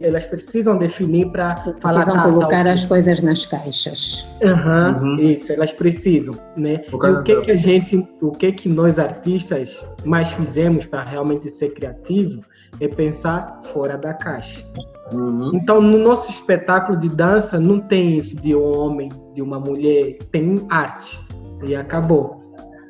[0.00, 2.04] Elas precisam definir para falar.
[2.04, 4.24] Precisam tá, colocar tá, as coisas nas caixas.
[4.42, 5.16] Uhum, Uhum.
[5.16, 6.82] Isso, elas precisam, né?
[6.92, 11.02] O E o que que a gente, o que que nós artistas mais fizemos para
[11.02, 12.42] realmente ser criativo
[12.80, 14.64] é pensar fora da caixa.
[15.12, 15.52] Uhum.
[15.54, 20.18] Então, no nosso espetáculo de dança não tem isso de um homem, de uma mulher,
[20.30, 21.18] tem arte
[21.66, 22.38] e acabou.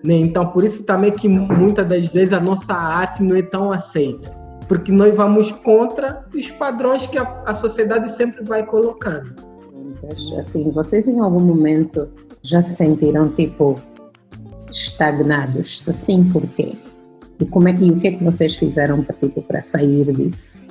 [0.04, 0.14] Né?
[0.14, 4.30] Então, por isso também que muitas das vezes a nossa arte não é tão aceita,
[4.68, 9.34] porque nós vamos contra os padrões que a, a sociedade sempre vai colocando.
[10.38, 12.06] Assim, vocês em algum momento
[12.42, 13.80] já se sentiram tipo
[14.70, 15.82] estagnados?
[15.82, 16.76] Se sim, por quê?
[17.40, 20.12] E como é que e o que é que vocês fizeram para tipo para sair
[20.12, 20.62] disso?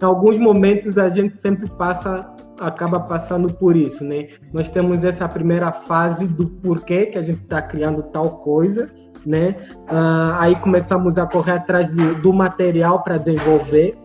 [0.00, 4.28] Em alguns momentos a gente sempre passa, acaba passando por isso, né?
[4.52, 8.88] Nós temos essa primeira fase do porquê que a gente está criando tal coisa,
[9.26, 9.56] né?
[9.86, 13.96] Ah, aí começamos a correr atrás de- do material para desenvolver.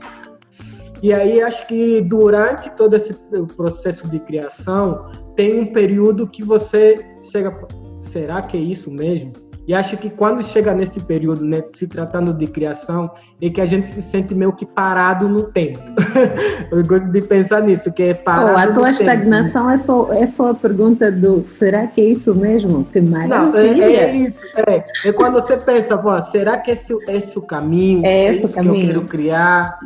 [1.01, 3.13] E aí acho que durante todo esse
[3.57, 9.33] processo de criação tem um período que você chega, será que é isso mesmo?
[9.65, 13.09] E acho que quando chega nesse período, né, se tratando de criação,
[13.41, 15.79] é que a gente se sente meio que parado no tempo.
[16.69, 18.89] Eu gosto de pensar nisso, que é parado Oh, a tua tempo.
[18.89, 22.83] estagnação é só, é só a pergunta do será que é isso mesmo?
[22.83, 23.83] Que Não, é, maravilha!
[23.85, 24.45] é isso.
[24.67, 28.05] É, é quando você pensa, pô, será que esse, esse é o caminho?
[28.05, 28.73] É esse o isso caminho.
[28.75, 29.79] que eu quero criar?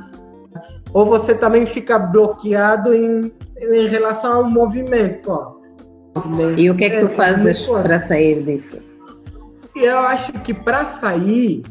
[0.91, 5.55] Ou você também fica bloqueado em, em relação ao movimento, ó.
[6.57, 7.83] E o que é que tu É, fazes muito forte.
[7.83, 8.77] para sair disso?
[9.77, 11.61] E eu acho que para sair,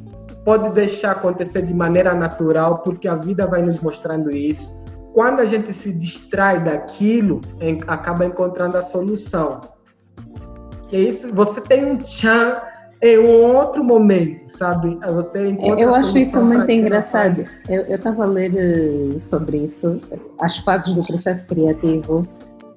[0.44, 4.72] pode deixar acontecer de maneira natural, porque a vida vai nos mostrando isso.
[5.12, 9.60] Quando a gente se distrai daquilo, en- acaba encontrando a solução.
[10.92, 12.54] E é isso, você tem um tchan
[13.02, 14.96] em um outro momento, sabe?
[15.14, 17.44] Você encontra Eu acho isso muito engraçado.
[17.68, 20.00] Eu estava a ler eh, sobre isso,
[20.40, 22.24] as fases do processo criativo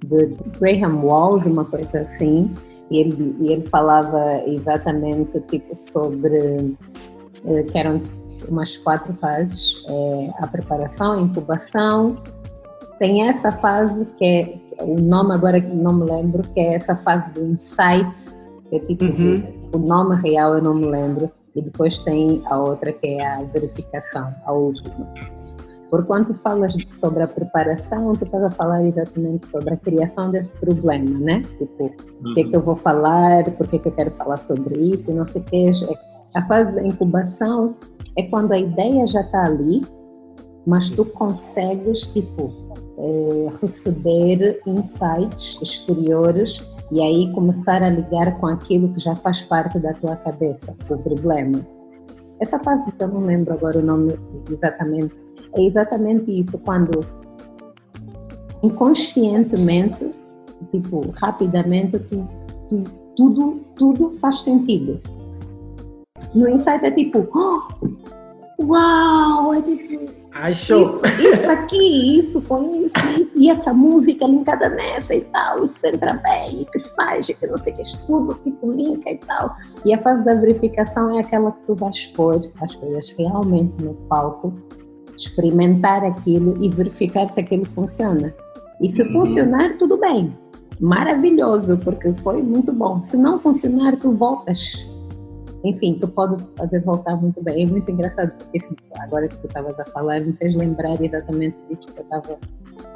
[0.03, 2.51] de Graham Walls, uma coisa assim,
[2.89, 6.75] e ele, e ele falava exatamente tipo sobre
[7.45, 8.01] eh, que eram
[8.47, 12.17] umas quatro fases: eh, a preparação, a incubação.
[12.97, 16.95] Tem essa fase que é o nome agora que não me lembro, que é essa
[16.95, 18.29] fase do insight,
[18.69, 19.43] que é tipo Uhum.
[19.73, 23.43] o nome real eu não me lembro, e depois tem a outra que é a
[23.43, 25.07] verificação, a última.
[25.89, 30.53] Por quanto falas sobre a preparação, tu estás a falar exatamente sobre a criação desse
[30.55, 31.41] problema, né?
[31.57, 34.37] Tipo, o que é que eu vou falar, por que, é que eu quero falar
[34.37, 35.71] sobre isso, não sei o que.
[36.35, 37.75] A fase da incubação
[38.15, 39.81] é quando a ideia já está ali,
[40.65, 42.51] mas tu consegues, tipo,
[42.99, 49.79] eh, receber insights exteriores e aí começar a ligar com aquilo que já faz parte
[49.79, 51.65] da tua cabeça, o problema.
[52.41, 54.17] Essa fase, eu não lembro agora o nome
[54.49, 55.21] exatamente,
[55.55, 56.99] é exatamente isso, quando
[58.63, 60.09] inconscientemente,
[60.71, 62.27] tipo, rapidamente, tu,
[62.67, 62.83] tu-
[63.15, 64.99] tudo, tudo faz sentido.
[66.33, 70.81] No insight é tipo, "Oh, uau, é tipo, Achou?
[70.81, 75.85] isso, isso aqui, isso com isso, isso, e essa música linkada nessa e tal, isso
[75.87, 79.09] entra bem, e que faz, e que não sei o que, isso tudo tipo linka
[79.09, 79.55] e tal.
[79.83, 83.93] E a fase da verificação é aquela que tu vais pôr as coisas realmente no
[84.07, 84.53] palco,
[85.19, 88.33] experimentar aquilo e verificar se aquilo funciona.
[88.81, 89.11] E se Uhum.
[89.11, 90.35] funcionar, tudo bem.
[90.79, 93.01] Maravilhoso, porque foi muito bom.
[93.01, 94.85] Se não funcionar, tu voltas.
[95.65, 97.63] Enfim, tu pode fazer voltar muito bem.
[97.63, 101.57] É muito engraçado, porque esse- agora que tu estavas a falar, me fez lembrar exatamente
[101.69, 102.37] disso que eu estava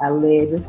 [0.00, 0.62] a ler.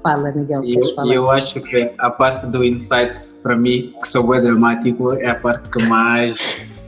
[0.00, 1.12] Fala, Miguel, E queres falar?
[1.12, 5.34] eu acho que a parte do insight, para mim, que sou bem dramático, é a
[5.34, 6.38] parte que mais.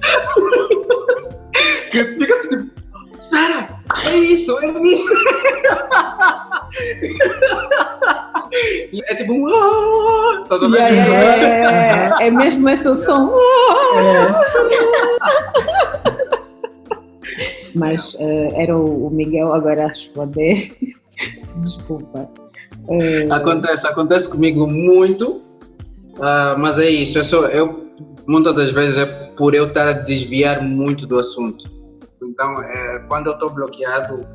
[1.91, 2.71] que tu fica assim,
[3.19, 3.69] espera,
[4.07, 5.15] é isso, é isso.
[8.93, 9.47] E é tipo um.
[9.49, 10.77] "Ah", Estás a ver?
[10.79, 12.25] Yeah, yeah, yeah, yeah.
[12.27, 13.33] É mesmo esse o som.
[13.97, 14.33] É,
[17.75, 20.71] Mas uh, era o Miguel agora a responder.
[21.57, 22.29] Desculpa.
[22.87, 23.33] Uh...
[23.33, 25.37] Acontece, acontece comigo muito,
[26.19, 27.19] uh, mas é isso.
[27.19, 27.87] Eu, sou, eu
[28.27, 31.71] muitas das vezes é por eu estar a desviar muito do assunto.
[32.27, 34.27] Então, é, quando eu estou bloqueado,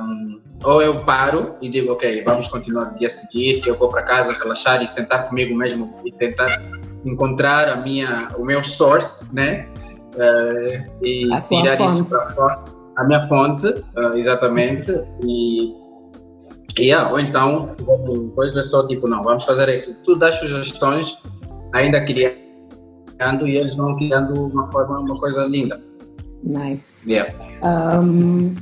[0.00, 3.88] um, ou eu paro e digo, ok, vamos continuar no dia seguinte, que eu vou
[3.88, 6.62] para casa relaxar e sentar comigo mesmo e tentar
[7.04, 9.68] encontrar a minha, o meu source, né?
[10.14, 12.64] Uh, e tirar isso para fora,
[12.96, 14.90] a minha fonte, uh, exatamente,
[15.22, 15.74] e
[16.78, 17.66] yeah, ou então
[18.24, 19.96] depois é só tipo, não, vamos fazer aquilo.
[20.04, 21.18] Tu dás sugestões,
[21.74, 25.80] ainda criando, e eles vão criando uma forma, uma coisa linda.
[26.42, 27.02] Nice.
[27.08, 27.32] Yeah.
[27.62, 28.54] Um,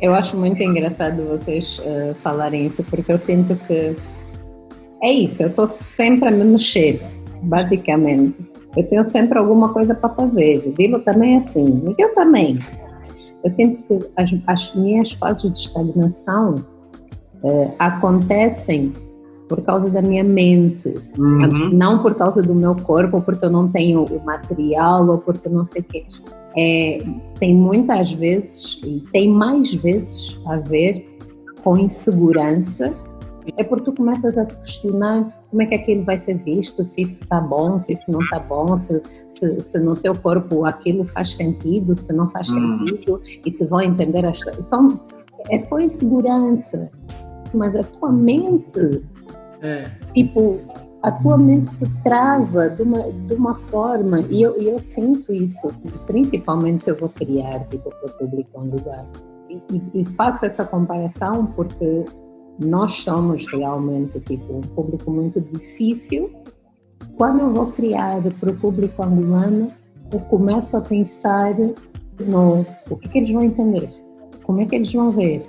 [0.00, 3.96] eu acho muito engraçado vocês uh, falarem isso, porque eu sinto que
[5.02, 7.02] é isso, eu estou sempre a me mexer,
[7.42, 8.36] basicamente.
[8.76, 10.62] Eu tenho sempre alguma coisa para fazer.
[10.66, 12.58] O Dilo também é assim, Miguel também.
[13.42, 16.64] Eu sinto que as, as minhas fases de estagnação
[17.42, 18.92] uh, acontecem
[19.48, 21.70] por causa da minha mente, uhum.
[21.72, 25.64] não por causa do meu corpo, porque eu não tenho o material ou porque não
[25.64, 26.06] sei o quê
[26.56, 26.98] é,
[27.38, 31.06] tem muitas vezes, e tem mais vezes a ver
[31.62, 32.94] com insegurança,
[33.56, 37.02] é porque tu começas a te questionar como é que aquilo vai ser visto, se
[37.02, 41.04] isso está bom, se isso não está bom, se, se, se, no teu corpo aquilo
[41.06, 42.78] faz sentido, se não faz hum.
[42.78, 44.88] sentido, e se vão entender as são
[45.50, 46.90] É só insegurança,
[47.52, 49.02] mas a tua mente,
[49.60, 49.90] é.
[50.14, 50.60] tipo,
[51.02, 55.68] a tua mente te trava de uma, de uma forma, e eu, eu sinto isso,
[56.06, 59.06] principalmente se eu vou criar tipo, para o público um lugar.
[59.48, 62.04] E, e, faço essa comparação porque
[62.58, 66.30] nós somos realmente tipo, um público muito difícil.
[67.16, 69.72] Quando eu vou criar para o público angolano,
[70.12, 71.56] eu começo a pensar
[72.20, 73.88] no o que, que eles vão entender,
[74.44, 75.46] como é que eles vão ver.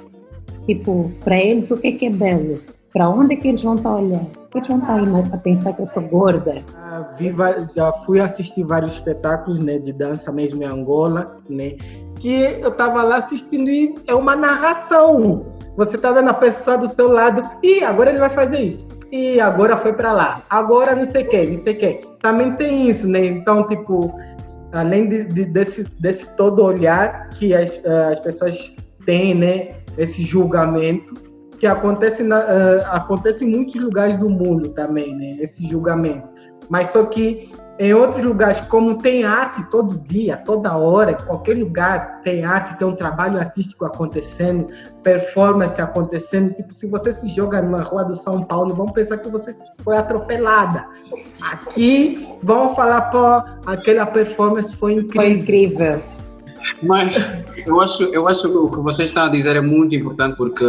[0.66, 2.60] Tipo, para eles, o que é que é belo?
[2.94, 4.26] Para onde é que eles vão estar a olhar?
[4.54, 6.62] Eles vão estar aí a pensar que eu sou gorda.
[6.76, 7.34] Ah, vi,
[7.74, 11.78] já fui assistir vários espetáculos né, de dança mesmo em Angola, né?
[12.20, 15.46] Que eu estava lá assistindo e é uma narração.
[15.78, 18.88] Você está vendo a pessoa do seu lado e agora ele vai fazer isso.
[19.10, 20.42] E agora foi para lá.
[20.50, 22.02] Agora não sei o que, não sei o que.
[22.20, 23.26] Também tem isso, né?
[23.26, 24.14] Então, tipo,
[24.74, 27.72] além de, de, desse, desse todo olhar que as,
[28.12, 28.76] as pessoas
[29.06, 29.76] têm, né?
[29.98, 31.31] Esse julgamento,
[31.62, 35.38] que acontece, na, uh, acontece em muitos lugares do mundo também, né?
[35.40, 36.28] Esse julgamento.
[36.68, 41.60] Mas só que em outros lugares, como tem arte todo dia, toda hora, em qualquer
[41.60, 44.70] lugar tem arte, tem um trabalho artístico acontecendo,
[45.04, 46.52] performance acontecendo.
[46.56, 49.98] Tipo, se você se joga na rua do São Paulo, vão pensar que você foi
[49.98, 50.88] atropelada.
[51.54, 55.14] Aqui vão falar, pô, aquela performance foi incrível.
[55.14, 56.02] Foi incrível.
[56.82, 57.32] Mas
[57.68, 60.66] eu acho, eu acho que o que vocês estão a dizer é muito importante porque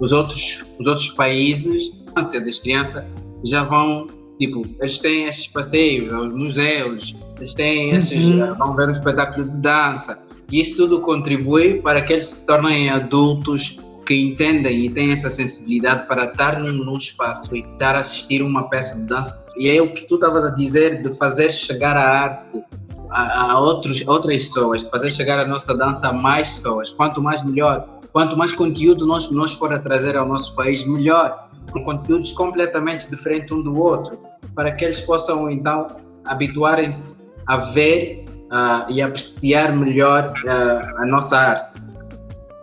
[0.00, 3.04] os outros, os outros países, das crianças,
[3.44, 4.08] já vão,
[4.38, 8.54] tipo, eles têm esses passeios aos museus, eles têm esses, uhum.
[8.54, 10.18] vão ver um espetáculo de dança,
[10.50, 15.30] e isso tudo contribui para que eles se tornem adultos que entendem e têm essa
[15.30, 19.46] sensibilidade para estar num, num espaço e estar a assistir uma peça de dança.
[19.56, 22.60] E é o que tu estavas a dizer de fazer chegar a arte
[23.08, 26.90] a, a outros, outras pessoas, de fazer chegar a nossa dança a mais pessoas.
[26.90, 31.46] Quanto mais melhor Quanto mais conteúdo nós, nós for a trazer ao nosso país, melhor,
[31.72, 34.18] com conteúdos completamente diferentes um do outro,
[34.54, 35.86] para que eles possam então
[36.24, 37.14] habituarem-se
[37.46, 41.80] a ver uh, e apreciar melhor uh, a nossa arte.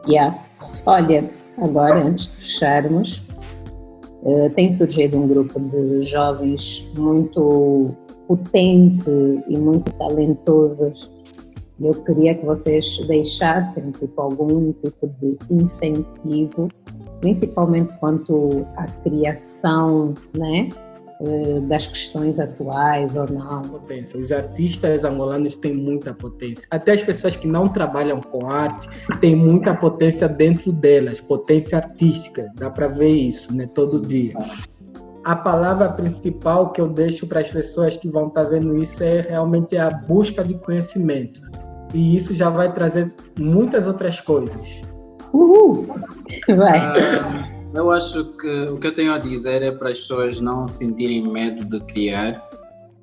[0.07, 0.37] Yeah.
[0.85, 3.23] Olha, agora antes de fecharmos,
[4.23, 7.95] uh, tem surgido um grupo de jovens muito
[8.27, 9.09] potente
[9.47, 11.09] e muito talentosos
[11.79, 16.67] eu queria que vocês deixassem tipo, algum tipo de incentivo,
[17.19, 20.69] principalmente quanto à criação, né?
[21.19, 23.63] Eh, das questões atuais ou não.
[23.63, 24.19] Potência.
[24.19, 26.67] Os artistas angolanos têm muita potência.
[26.69, 28.87] Até as pessoas que não trabalham com arte
[29.19, 32.51] têm muita potência dentro delas, potência artística.
[32.55, 33.67] Dá para ver isso, né?
[33.73, 34.35] Todo dia.
[35.23, 39.03] A palavra principal que eu deixo para as pessoas que vão estar tá vendo isso
[39.03, 41.41] é realmente a busca de conhecimento
[41.93, 44.81] e isso já vai trazer muitas outras coisas.
[45.33, 45.87] Uhul!
[46.47, 46.79] Vai.
[46.79, 50.67] Ah, eu acho que o que eu tenho a dizer é para as pessoas não
[50.67, 52.41] sentirem medo de criar.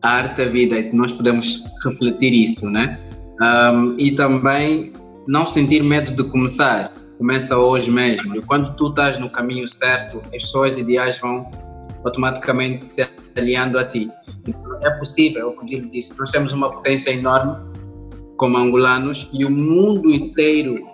[0.03, 3.01] A arte da vida e nós podemos refletir isso, né?
[3.41, 4.93] Um, e também
[5.27, 6.93] não sentir medo de começar.
[7.17, 8.37] Começa hoje mesmo.
[8.37, 11.51] E quando tu estás no caminho certo, as pessoas ideais vão
[12.05, 14.11] automaticamente se aliando a ti.
[14.47, 16.19] Então, é possível, é o que eu disse.
[16.19, 17.57] Nós temos uma potência enorme
[18.37, 20.85] como angolanos e o mundo inteiro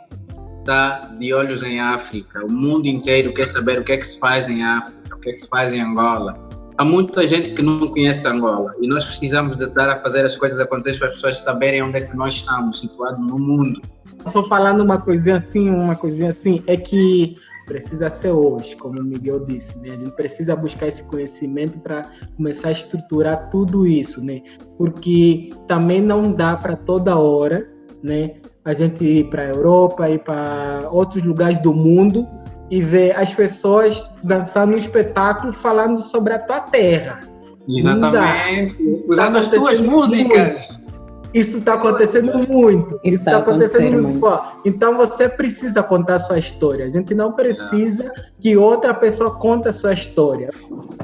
[0.61, 2.45] está de olhos em África.
[2.45, 5.31] O mundo inteiro quer saber o que é que se faz em África, o que
[5.31, 6.35] é que se faz em Angola.
[6.77, 10.37] Há muita gente que não conhece Angola e nós precisamos de dar a fazer as
[10.37, 13.81] coisas acontecerem para as pessoas saberem onde é que nós estamos situados no mundo.
[14.27, 17.37] Só falando uma coisinha assim, uma coisinha assim, é que
[17.71, 19.91] precisa ser hoje, como o Miguel disse, né?
[19.91, 22.03] A gente precisa buscar esse conhecimento para
[22.37, 24.43] começar a estruturar tudo isso, né?
[24.77, 27.71] Porque também não dá para toda hora,
[28.03, 28.33] né?
[28.65, 32.27] A gente ir para a Europa, ir para outros lugares do mundo
[32.73, 37.21] e ver as pessoas dançando um espetáculo falando sobre a tua terra.
[37.69, 38.77] Exatamente.
[39.07, 40.79] Usando as tuas músicas.
[40.79, 40.90] Muito.
[41.33, 42.99] Isso está acontecendo muito.
[43.05, 44.25] Isso está tá acontecendo muito.
[44.25, 46.85] Ó, Então você precisa contar a sua história.
[46.85, 50.51] A gente não precisa que outra pessoa conte a sua história.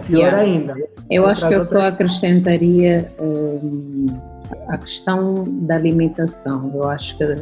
[0.07, 0.39] Pior Yeah.
[0.39, 0.75] ainda.
[1.11, 4.07] Eu acho que eu só acrescentaria hum,
[4.69, 6.73] a questão da limitação.
[6.75, 7.37] Eu acho que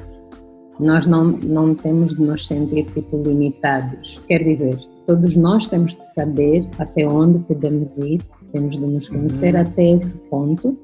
[0.78, 4.20] nós não, não temos de nos sentir tipo limitados.
[4.26, 8.20] Quer dizer, todos nós temos de saber até onde podemos ir,
[8.52, 10.76] temos de nos conhecer até esse ponto,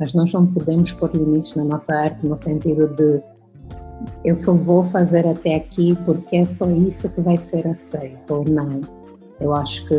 [0.00, 3.20] mas nós não podemos pôr limites na nossa arte no sentido de
[4.24, 8.44] eu só vou fazer até aqui porque é só isso que vai ser aceito ou
[8.44, 8.80] não.
[9.38, 9.94] Eu acho que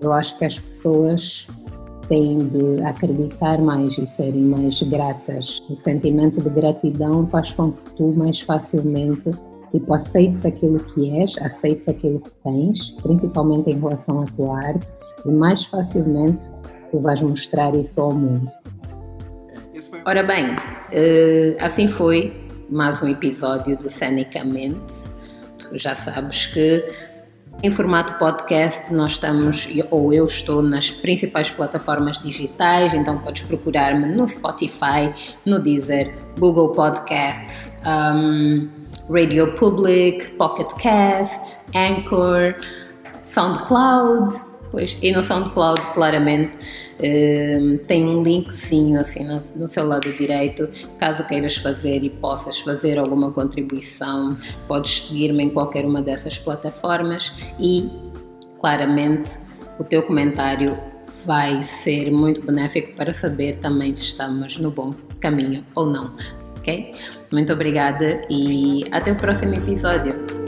[0.00, 1.46] eu acho que as pessoas
[2.08, 5.60] têm de acreditar mais e serem mais gratas.
[5.68, 9.30] O sentimento de gratidão faz com que tu mais facilmente
[9.70, 14.92] tipo, aceites aquilo que és, aceites aquilo que tens, principalmente em relação à tua arte,
[15.26, 16.48] e mais facilmente
[16.90, 18.50] tu vais mostrar isso ao mundo.
[20.08, 20.56] Ora bem,
[20.90, 22.34] eh, assim foi
[22.70, 25.10] mais um episódio do Cenicamente.
[25.58, 26.82] Tu já sabes que
[27.62, 34.06] em formato podcast nós estamos, ou eu estou nas principais plataformas digitais, então podes procurar-me
[34.06, 35.12] no Spotify,
[35.44, 38.66] no Deezer, Google Podcasts, um,
[39.12, 42.54] Radio Public, Pocket Cast, Anchor,
[43.26, 44.34] SoundCloud,
[44.70, 46.52] pois, e no SoundCloud claramente
[47.00, 52.58] eh, tem um linkzinho assim no, no seu lado direito, caso queiras fazer e possas
[52.60, 54.34] fazer alguma contribuição,
[54.66, 57.88] podes seguir-me em qualquer uma dessas plataformas e
[58.60, 59.38] claramente
[59.78, 60.76] o teu comentário
[61.24, 66.14] vai ser muito benéfico para saber também se estamos no bom caminho ou não,
[66.58, 66.94] ok?
[67.30, 70.47] Muito obrigada e até o próximo episódio.